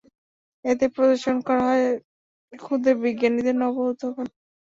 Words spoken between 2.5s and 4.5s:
ক্ষুদে বিজ্ঞানীদের নব উদ্ভাবন।